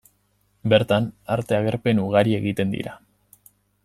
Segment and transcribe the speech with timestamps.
[0.71, 2.97] Bertan arte agerpen ugari egiten dira.